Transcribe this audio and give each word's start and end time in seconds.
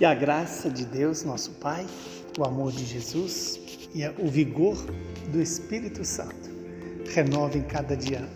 Que 0.00 0.06
a 0.06 0.14
graça 0.14 0.70
de 0.70 0.86
Deus, 0.86 1.24
nosso 1.24 1.50
Pai, 1.60 1.86
o 2.38 2.42
amor 2.42 2.72
de 2.72 2.86
Jesus 2.86 3.60
e 3.94 4.02
o 4.18 4.28
vigor 4.28 4.82
do 5.30 5.42
Espírito 5.42 6.06
Santo 6.06 6.48
renovem 7.12 7.60
cada 7.64 7.94
dia 7.94 8.26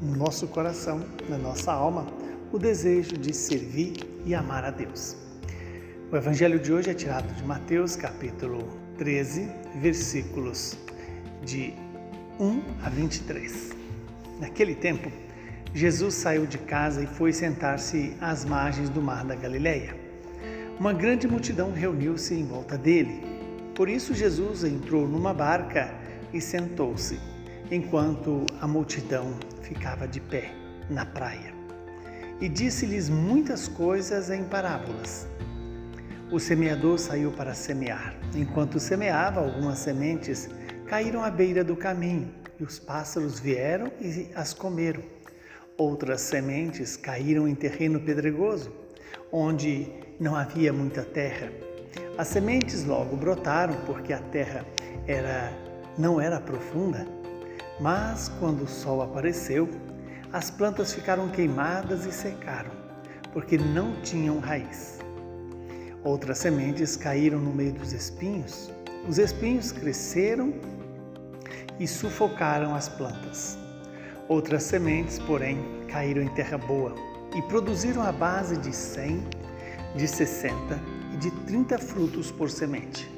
no 0.00 0.14
nosso 0.14 0.46
coração, 0.46 1.04
na 1.28 1.36
nossa 1.36 1.72
alma, 1.72 2.06
o 2.52 2.56
desejo 2.56 3.18
de 3.18 3.34
servir 3.34 3.94
e 4.24 4.32
amar 4.32 4.64
a 4.64 4.70
Deus. 4.70 5.16
O 6.08 6.16
evangelho 6.16 6.60
de 6.60 6.72
hoje 6.72 6.90
é 6.90 6.94
tirado 6.94 7.34
de 7.34 7.42
Mateus, 7.42 7.96
capítulo 7.96 8.68
13, 8.96 9.50
versículos 9.80 10.76
de 11.44 11.74
1 12.38 12.62
a 12.80 12.88
23. 12.88 13.70
Naquele 14.38 14.76
tempo, 14.76 15.10
Jesus 15.74 16.14
saiu 16.14 16.46
de 16.46 16.58
casa 16.58 17.02
e 17.02 17.08
foi 17.08 17.32
sentar-se 17.32 18.14
às 18.20 18.44
margens 18.44 18.88
do 18.88 19.02
mar 19.02 19.24
da 19.24 19.34
Galileia. 19.34 20.00
Uma 20.82 20.92
grande 20.92 21.28
multidão 21.28 21.70
reuniu-se 21.70 22.34
em 22.34 22.44
volta 22.44 22.76
dele. 22.76 23.22
Por 23.72 23.88
isso 23.88 24.12
Jesus 24.12 24.64
entrou 24.64 25.06
numa 25.06 25.32
barca 25.32 25.94
e 26.32 26.40
sentou-se, 26.40 27.20
enquanto 27.70 28.44
a 28.60 28.66
multidão 28.66 29.32
ficava 29.62 30.08
de 30.08 30.20
pé 30.20 30.52
na 30.90 31.06
praia. 31.06 31.54
E 32.40 32.48
disse-lhes 32.48 33.08
muitas 33.08 33.68
coisas 33.68 34.28
em 34.28 34.42
parábolas. 34.42 35.28
O 36.32 36.40
semeador 36.40 36.98
saiu 36.98 37.30
para 37.30 37.54
semear. 37.54 38.16
Enquanto 38.34 38.80
semeava, 38.80 39.38
algumas 39.38 39.78
sementes 39.78 40.50
caíram 40.88 41.22
à 41.22 41.30
beira 41.30 41.62
do 41.62 41.76
caminho, 41.76 42.28
e 42.58 42.64
os 42.64 42.80
pássaros 42.80 43.38
vieram 43.38 43.92
e 44.00 44.30
as 44.34 44.52
comeram. 44.52 45.04
Outras 45.78 46.22
sementes 46.22 46.96
caíram 46.96 47.46
em 47.46 47.54
terreno 47.54 48.00
pedregoso, 48.00 48.81
onde 49.30 49.88
não 50.20 50.36
havia 50.36 50.72
muita 50.72 51.02
terra. 51.02 51.50
As 52.16 52.28
sementes 52.28 52.84
logo 52.84 53.16
brotaram 53.16 53.74
porque 53.86 54.12
a 54.12 54.18
terra 54.18 54.64
era 55.06 55.52
não 55.98 56.20
era 56.20 56.40
profunda, 56.40 57.06
mas 57.80 58.30
quando 58.40 58.62
o 58.62 58.68
sol 58.68 59.02
apareceu, 59.02 59.68
as 60.32 60.50
plantas 60.50 60.94
ficaram 60.94 61.28
queimadas 61.28 62.06
e 62.06 62.12
secaram, 62.12 62.70
porque 63.32 63.58
não 63.58 64.00
tinham 64.00 64.38
raiz. 64.38 65.00
Outras 66.02 66.38
sementes 66.38 66.96
caíram 66.96 67.38
no 67.38 67.52
meio 67.52 67.74
dos 67.74 67.92
espinhos. 67.92 68.72
Os 69.06 69.18
espinhos 69.18 69.70
cresceram 69.70 70.54
e 71.78 71.86
sufocaram 71.86 72.74
as 72.74 72.88
plantas. 72.88 73.58
Outras 74.28 74.62
sementes, 74.62 75.18
porém, 75.18 75.58
caíram 75.88 76.22
em 76.22 76.28
terra 76.28 76.56
boa 76.56 77.11
e 77.34 77.42
produziram 77.42 78.02
a 78.02 78.12
base 78.12 78.56
de 78.56 78.74
100, 78.74 79.22
de 79.96 80.08
60 80.08 80.80
e 81.14 81.16
de 81.16 81.30
30 81.46 81.78
frutos 81.78 82.30
por 82.30 82.50
semente. 82.50 83.10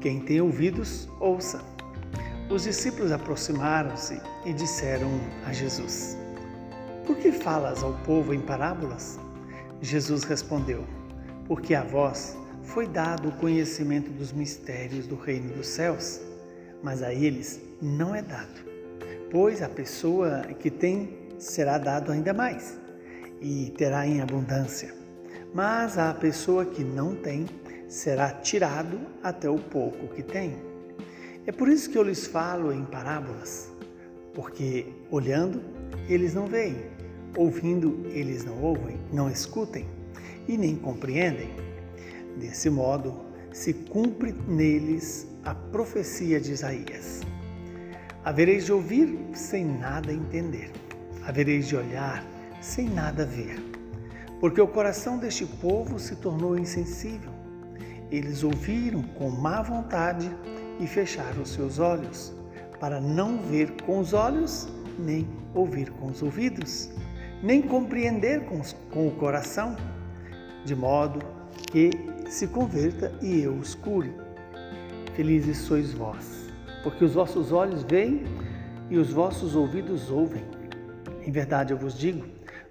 Quem 0.00 0.20
tem 0.20 0.40
ouvidos, 0.40 1.08
ouça. 1.20 1.62
Os 2.50 2.64
discípulos 2.64 3.10
aproximaram-se 3.10 4.20
e 4.44 4.52
disseram 4.52 5.10
a 5.46 5.52
Jesus: 5.52 6.16
Por 7.06 7.16
que 7.16 7.32
falas 7.32 7.82
ao 7.82 7.94
povo 8.04 8.34
em 8.34 8.40
parábolas? 8.40 9.18
Jesus 9.80 10.24
respondeu: 10.24 10.84
Porque 11.46 11.74
a 11.74 11.82
vós 11.82 12.36
foi 12.62 12.86
dado 12.86 13.28
o 13.28 13.32
conhecimento 13.32 14.10
dos 14.10 14.32
mistérios 14.32 15.06
do 15.06 15.16
reino 15.16 15.54
dos 15.54 15.66
céus 15.66 16.20
mas 16.84 17.02
a 17.02 17.12
eles 17.14 17.62
não 17.80 18.14
é 18.14 18.20
dado, 18.20 18.60
pois 19.30 19.62
a 19.62 19.68
pessoa 19.68 20.42
que 20.60 20.70
tem 20.70 21.16
será 21.38 21.78
dado 21.78 22.12
ainda 22.12 22.34
mais 22.34 22.78
e 23.44 23.70
terá 23.76 24.06
em 24.06 24.22
abundância, 24.22 24.94
mas 25.52 25.98
a 25.98 26.14
pessoa 26.14 26.64
que 26.64 26.82
não 26.82 27.14
tem 27.14 27.44
será 27.86 28.30
tirado 28.30 28.98
até 29.22 29.50
o 29.50 29.58
pouco 29.58 30.08
que 30.14 30.22
tem. 30.22 30.56
É 31.46 31.52
por 31.52 31.68
isso 31.68 31.90
que 31.90 31.98
eu 31.98 32.02
lhes 32.02 32.26
falo 32.26 32.72
em 32.72 32.86
parábolas, 32.86 33.70
porque 34.32 34.86
olhando 35.10 35.60
eles 36.08 36.32
não 36.32 36.46
veem, 36.46 36.74
ouvindo 37.36 38.06
eles 38.14 38.46
não 38.46 38.62
ouvem, 38.62 38.98
não 39.12 39.30
escutem 39.30 39.84
e 40.48 40.56
nem 40.56 40.74
compreendem. 40.74 41.50
Desse 42.38 42.70
modo, 42.70 43.14
se 43.52 43.74
cumpre 43.74 44.34
neles 44.48 45.28
a 45.44 45.54
profecia 45.54 46.40
de 46.40 46.52
Isaías. 46.52 47.20
Havereis 48.24 48.64
de 48.64 48.72
ouvir 48.72 49.18
sem 49.34 49.66
nada 49.66 50.10
entender, 50.10 50.72
havereis 51.26 51.68
de 51.68 51.76
olhar 51.76 52.33
sem 52.64 52.88
nada 52.88 53.26
ver, 53.26 53.62
porque 54.40 54.58
o 54.58 54.66
coração 54.66 55.18
deste 55.18 55.44
povo 55.44 55.98
se 55.98 56.16
tornou 56.16 56.58
insensível. 56.58 57.30
Eles 58.10 58.42
ouviram 58.42 59.02
com 59.02 59.28
má 59.28 59.60
vontade 59.60 60.30
e 60.80 60.86
fecharam 60.86 61.42
os 61.42 61.50
seus 61.50 61.78
olhos, 61.78 62.32
para 62.80 63.00
não 63.00 63.36
ver 63.36 63.70
com 63.82 63.98
os 63.98 64.14
olhos, 64.14 64.66
nem 64.98 65.28
ouvir 65.54 65.90
com 65.90 66.06
os 66.06 66.22
ouvidos, 66.22 66.88
nem 67.42 67.60
compreender 67.60 68.46
com, 68.46 68.62
com 68.90 69.08
o 69.08 69.10
coração, 69.12 69.76
de 70.64 70.74
modo 70.74 71.20
que 71.70 71.90
se 72.30 72.46
converta 72.46 73.12
e 73.20 73.42
eu 73.42 73.52
os 73.52 73.74
cure. 73.74 74.12
Felizes 75.14 75.58
sois 75.58 75.92
vós, 75.92 76.50
porque 76.82 77.04
os 77.04 77.12
vossos 77.12 77.52
olhos 77.52 77.82
veem 77.82 78.24
e 78.88 78.96
os 78.96 79.12
vossos 79.12 79.54
ouvidos 79.54 80.10
ouvem. 80.10 80.44
Em 81.26 81.30
verdade 81.30 81.72
eu 81.72 81.78
vos 81.78 81.96
digo, 81.96 82.24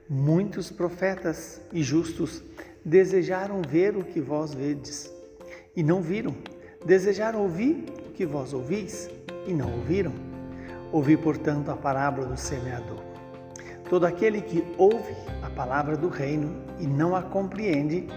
muitos 0.10 0.70
profetas 0.70 1.62
e 1.72 1.82
justos 1.82 2.44
desejaram 2.84 3.62
ver 3.62 3.96
o 3.96 4.04
que 4.04 4.20
vós 4.20 4.54
vedes 4.54 5.12
e 5.76 5.84
não 5.84 6.02
viram, 6.02 6.36
desejaram 6.86 7.42
ouvir 7.42 7.86
o 8.08 8.12
que 8.12 8.26
vós 8.26 8.54
ouvis 8.54 9.10
e 9.48 9.54
não 9.54 9.72
ouviram. 9.72 10.14
Ouvi, 10.92 11.18
portanto, 11.18 11.72
a 11.72 11.76
parábola 11.76 12.28
do 12.28 12.38
semeador. 12.38 13.02
Todo 13.90 14.06
aquele 14.06 14.42
que 14.42 14.64
ouve 14.78 15.16
a 15.42 15.50
palavra 15.50 15.98
do 15.98 16.08
reino 16.08 16.56
e 16.80 16.86
não 16.86 17.16
a 17.16 17.22
compreende, 17.22 18.08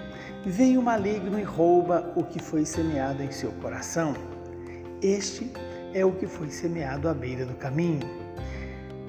vem 0.44 0.76
o 0.76 0.82
maligno 0.82 1.38
e 1.38 1.42
rouba 1.42 2.12
o 2.14 2.22
que 2.22 2.41
foi 2.41 2.64
semeado 2.64 3.22
em 3.22 3.30
seu 3.30 3.50
coração. 3.52 4.14
Este 5.00 5.50
é 5.94 6.04
o 6.04 6.12
que 6.12 6.26
foi 6.26 6.50
semeado 6.50 7.08
à 7.08 7.14
beira 7.14 7.46
do 7.46 7.54
caminho. 7.54 8.06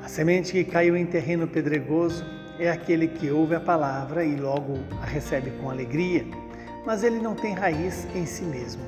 A 0.03 0.07
semente 0.07 0.53
que 0.53 0.63
caiu 0.63 0.95
em 0.95 1.05
terreno 1.05 1.47
pedregoso 1.47 2.25
é 2.59 2.69
aquele 2.69 3.07
que 3.07 3.29
ouve 3.29 3.55
a 3.55 3.59
palavra 3.59 4.23
e 4.23 4.35
logo 4.35 4.79
a 5.01 5.05
recebe 5.05 5.51
com 5.61 5.69
alegria, 5.69 6.25
mas 6.85 7.03
ele 7.03 7.19
não 7.19 7.35
tem 7.35 7.53
raiz 7.53 8.07
em 8.15 8.25
si 8.25 8.43
mesmo. 8.43 8.81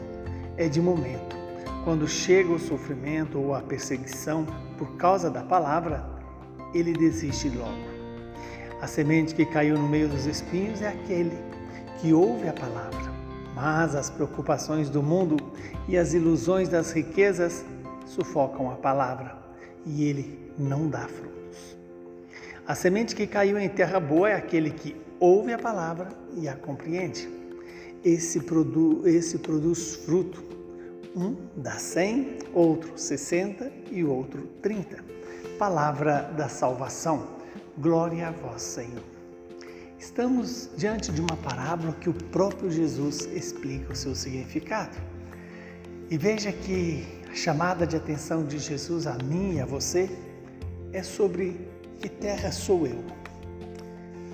É 0.57 0.67
de 0.67 0.81
momento. 0.81 1.37
Quando 1.83 2.07
chega 2.07 2.51
o 2.51 2.59
sofrimento 2.59 3.39
ou 3.39 3.53
a 3.53 3.61
perseguição 3.61 4.45
por 4.77 4.95
causa 4.97 5.29
da 5.29 5.43
palavra, 5.43 6.03
ele 6.73 6.93
desiste 6.93 7.49
logo. 7.49 7.89
A 8.81 8.87
semente 8.87 9.35
que 9.35 9.45
caiu 9.45 9.77
no 9.77 9.87
meio 9.87 10.07
dos 10.07 10.25
espinhos 10.25 10.81
é 10.81 10.87
aquele 10.87 11.37
que 11.99 12.13
ouve 12.13 12.47
a 12.47 12.53
palavra, 12.53 13.11
mas 13.53 13.95
as 13.95 14.09
preocupações 14.09 14.89
do 14.89 15.03
mundo 15.03 15.37
e 15.87 15.97
as 15.97 16.13
ilusões 16.13 16.69
das 16.69 16.91
riquezas 16.91 17.65
sufocam 18.05 18.71
a 18.71 18.75
palavra 18.75 19.37
e 19.85 20.05
ele 20.05 20.51
não 20.57 20.87
dá 20.87 21.07
frutos. 21.07 21.28
A 22.69 22.75
semente 22.75 23.15
que 23.15 23.25
caiu 23.25 23.57
em 23.57 23.67
terra 23.67 23.99
boa 23.99 24.29
é 24.29 24.35
aquele 24.35 24.69
que 24.69 24.95
ouve 25.19 25.51
a 25.51 25.57
palavra 25.57 26.09
e 26.37 26.47
a 26.47 26.55
compreende. 26.55 27.27
Esse, 28.05 28.41
produ 28.41 29.07
esse 29.07 29.39
produz 29.39 29.95
fruto. 29.95 30.43
Um 31.15 31.35
dá 31.57 31.79
cem, 31.79 32.37
outro 32.53 32.95
sessenta 32.95 33.71
e 33.89 34.03
o 34.03 34.11
outro 34.11 34.43
trinta. 34.61 35.03
Palavra 35.57 36.31
da 36.37 36.47
salvação. 36.47 37.39
Glória 37.75 38.27
a 38.27 38.31
vós, 38.31 38.61
Senhor. 38.61 39.03
Estamos 39.97 40.69
diante 40.77 41.11
de 41.11 41.21
uma 41.21 41.37
parábola 41.37 41.93
que 41.93 42.07
o 42.07 42.13
próprio 42.13 42.69
Jesus 42.69 43.27
explica 43.33 43.93
o 43.93 43.95
seu 43.95 44.13
significado. 44.13 44.95
E 46.07 46.19
veja 46.19 46.51
que 46.51 47.03
a 47.31 47.33
chamada 47.33 47.87
de 47.87 47.95
atenção 47.95 48.45
de 48.45 48.59
Jesus 48.59 49.07
a 49.07 49.17
mim 49.23 49.55
e 49.55 49.59
a 49.59 49.65
você 49.65 50.07
é 50.93 51.01
sobre 51.01 51.68
que 51.99 52.07
terra 52.07 52.51
sou 52.51 52.87
eu? 52.87 53.03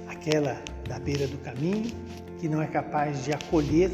Aquela 0.08 0.62
da 0.88 1.00
beira 1.00 1.28
do 1.28 1.38
caminho 1.40 1.92
que 2.40 2.48
não 2.48 2.62
é 2.62 2.68
capaz 2.68 3.24
de 3.24 3.34
acolher 3.34 3.92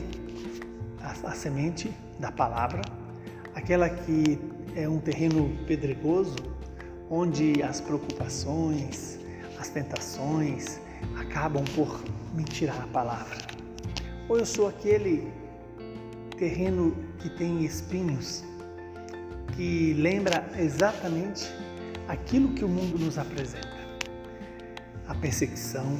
a, 1.01 1.29
a 1.29 1.31
semente 1.31 1.91
da 2.19 2.31
palavra, 2.31 2.81
aquela 3.55 3.89
que 3.89 4.37
é 4.75 4.87
um 4.89 4.99
terreno 4.99 5.57
pedregoso 5.67 6.35
onde 7.09 7.61
as 7.63 7.79
preocupações, 7.79 9.19
as 9.57 9.69
tentações, 9.69 10.79
acabam 11.17 11.63
por 11.75 12.01
me 12.33 12.43
tirar 12.43 12.81
a 12.81 12.87
palavra. 12.87 13.37
Ou 14.27 14.37
eu 14.37 14.45
sou 14.45 14.67
aquele 14.67 15.31
terreno 16.37 16.95
que 17.19 17.29
tem 17.29 17.63
espinhos, 17.63 18.43
que 19.55 19.93
lembra 19.93 20.49
exatamente 20.57 21.51
aquilo 22.11 22.49
que 22.53 22.65
o 22.65 22.67
mundo 22.67 22.99
nos 22.99 23.17
apresenta. 23.17 23.79
A 25.07 25.15
perseguição, 25.15 25.97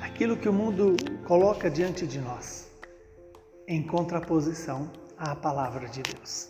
aquilo 0.00 0.36
que 0.36 0.48
o 0.48 0.52
mundo 0.52 0.96
coloca 1.26 1.68
diante 1.68 2.06
de 2.06 2.20
nós. 2.20 2.66
em 3.66 3.82
contraposição 3.82 4.90
à 5.18 5.36
palavra 5.36 5.88
de 5.88 6.00
Deus. 6.00 6.48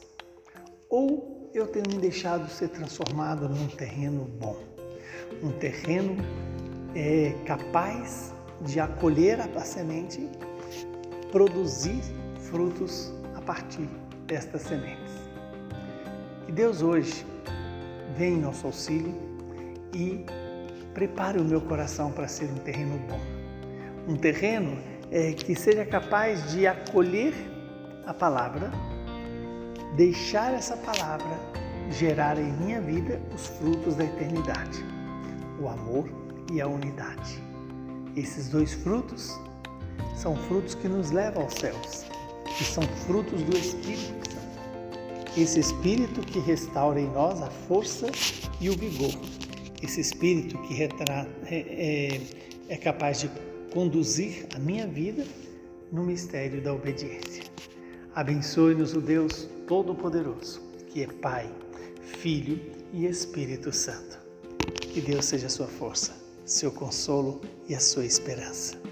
Ou 0.88 1.50
eu 1.52 1.66
tenho 1.66 1.86
me 1.88 1.98
deixado 1.98 2.48
ser 2.48 2.68
transformado 2.68 3.48
num 3.48 3.66
terreno 3.66 4.24
bom, 4.38 4.56
um 5.42 5.50
terreno 5.50 6.16
é, 6.94 7.34
capaz 7.44 8.32
de 8.60 8.78
acolher 8.78 9.40
a 9.40 9.60
semente, 9.64 10.30
produzir 11.32 12.00
frutos 12.48 13.12
a 13.34 13.40
partir 13.40 13.88
destas 14.28 14.62
sementes. 14.62 15.14
Que 16.46 16.52
Deus 16.52 16.82
hoje 16.82 17.26
venha 18.16 18.36
em 18.36 18.40
nosso 18.40 18.66
auxílio 18.66 19.14
e 19.94 20.24
prepare 20.94 21.38
o 21.38 21.44
meu 21.44 21.60
coração 21.60 22.10
para 22.10 22.28
ser 22.28 22.46
um 22.46 22.58
terreno 22.58 22.98
bom. 23.08 23.20
Um 24.08 24.16
terreno 24.16 24.78
é, 25.10 25.32
que 25.32 25.54
seja 25.54 25.84
capaz 25.84 26.52
de 26.52 26.66
acolher 26.66 27.34
a 28.06 28.14
palavra, 28.14 28.70
deixar 29.96 30.54
essa 30.54 30.76
palavra 30.76 31.38
gerar 31.90 32.38
em 32.38 32.52
minha 32.52 32.80
vida 32.80 33.20
os 33.34 33.46
frutos 33.46 33.96
da 33.96 34.04
eternidade, 34.04 34.84
o 35.60 35.68
amor 35.68 36.08
e 36.52 36.60
a 36.60 36.66
unidade. 36.66 37.42
Esses 38.16 38.48
dois 38.48 38.72
frutos 38.74 39.38
são 40.14 40.36
frutos 40.36 40.74
que 40.74 40.88
nos 40.88 41.10
levam 41.10 41.44
aos 41.44 41.54
céus, 41.54 42.04
que 42.56 42.64
são 42.64 42.82
frutos 43.06 43.42
do 43.42 43.56
Espírito. 43.56 44.27
Esse 45.40 45.60
Espírito 45.60 46.20
que 46.20 46.40
restaura 46.40 47.00
em 47.00 47.06
nós 47.12 47.40
a 47.40 47.48
força 47.48 48.06
e 48.60 48.68
o 48.68 48.76
vigor. 48.76 49.12
Esse 49.80 50.00
Espírito 50.00 50.58
que 50.62 50.82
é, 50.82 50.88
é, 51.46 52.20
é 52.68 52.76
capaz 52.76 53.20
de 53.20 53.30
conduzir 53.72 54.48
a 54.56 54.58
minha 54.58 54.84
vida 54.88 55.24
no 55.92 56.02
mistério 56.02 56.60
da 56.60 56.74
obediência. 56.74 57.44
Abençoe-nos 58.16 58.94
o 58.94 59.00
Deus 59.00 59.48
Todo-Poderoso, 59.68 60.60
que 60.88 61.04
é 61.04 61.06
Pai, 61.06 61.48
Filho 62.02 62.60
e 62.92 63.06
Espírito 63.06 63.72
Santo. 63.72 64.18
Que 64.92 65.00
Deus 65.00 65.26
seja 65.26 65.46
a 65.46 65.50
sua 65.50 65.68
força, 65.68 66.16
seu 66.44 66.72
consolo 66.72 67.40
e 67.68 67.76
a 67.76 67.80
sua 67.80 68.04
esperança. 68.04 68.87